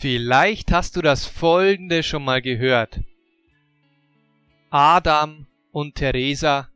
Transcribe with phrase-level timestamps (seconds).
[0.00, 3.00] Vielleicht hast du das folgende schon mal gehört.
[4.70, 6.68] Adam und Theresa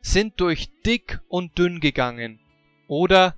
[0.00, 2.40] sind durch dick und dünn gegangen.
[2.88, 3.36] Oder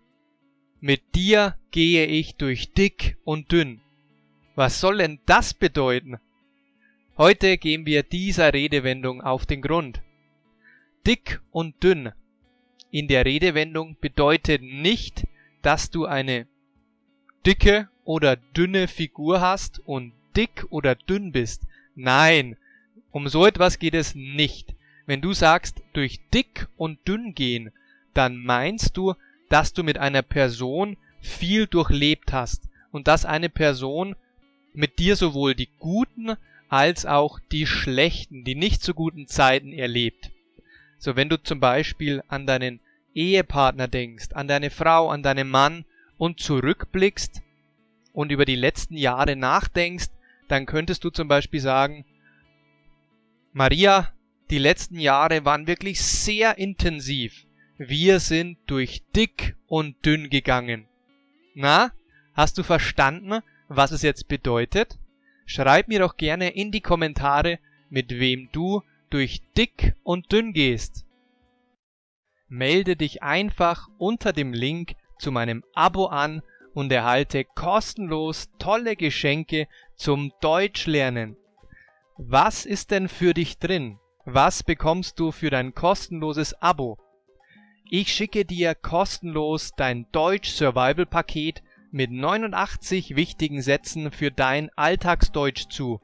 [0.78, 3.80] mit dir gehe ich durch dick und dünn.
[4.54, 6.20] Was soll denn das bedeuten?
[7.18, 10.02] Heute gehen wir dieser Redewendung auf den Grund.
[11.04, 12.12] Dick und dünn
[12.92, 15.26] in der Redewendung bedeutet nicht,
[15.62, 16.46] dass du eine
[17.46, 21.62] dicke oder dünne Figur hast und dick oder dünn bist.
[21.94, 22.56] Nein,
[23.12, 24.74] um so etwas geht es nicht.
[25.06, 27.70] Wenn du sagst, durch dick und dünn gehen,
[28.14, 29.14] dann meinst du,
[29.48, 34.16] dass du mit einer Person viel durchlebt hast und dass eine Person
[34.74, 36.36] mit dir sowohl die guten
[36.68, 40.30] als auch die schlechten, die nicht so guten Zeiten erlebt.
[40.98, 42.80] So wenn du zum Beispiel an deinen
[43.14, 45.84] Ehepartner denkst, an deine Frau, an deinen Mann
[46.18, 47.42] und zurückblickst
[48.12, 50.08] und über die letzten Jahre nachdenkst,
[50.48, 52.04] dann könntest du zum Beispiel sagen,
[53.52, 54.12] Maria,
[54.50, 57.46] die letzten Jahre waren wirklich sehr intensiv.
[57.78, 60.86] Wir sind durch dick und dünn gegangen.
[61.54, 61.92] Na,
[62.32, 64.98] hast du verstanden, was es jetzt bedeutet?
[65.46, 67.58] Schreib mir doch gerne in die Kommentare,
[67.90, 71.04] mit wem du durch dick und dünn gehst.
[72.48, 76.42] Melde dich einfach unter dem Link zu meinem Abo an
[76.74, 81.36] und erhalte kostenlos tolle Geschenke zum Deutschlernen.
[82.18, 83.98] Was ist denn für dich drin?
[84.24, 86.98] Was bekommst du für dein kostenloses Abo?
[87.88, 95.68] Ich schicke dir kostenlos dein Deutsch Survival Paket mit 89 wichtigen Sätzen für dein Alltagsdeutsch
[95.68, 96.00] zu.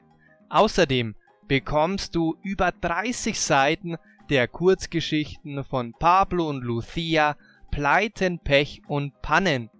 [0.49, 1.15] Außerdem
[1.47, 3.97] bekommst du über 30 Seiten
[4.29, 7.35] der Kurzgeschichten von Pablo und Lucia,
[7.73, 9.71] Pleiten, Pech und Pannen.